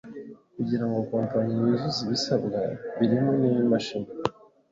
kugira 0.55 0.85
ngo 0.87 0.97
Kompanyi 1.11 1.53
yuzuze 1.61 1.99
ibisabwa 2.05 2.59
birimo 2.97 3.31
n’imashini, 3.39 4.09